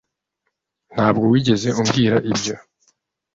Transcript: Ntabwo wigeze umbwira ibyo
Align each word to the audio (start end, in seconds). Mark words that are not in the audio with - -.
Ntabwo 0.93 1.23
wigeze 1.31 1.67
umbwira 1.81 2.17
ibyo 2.31 2.55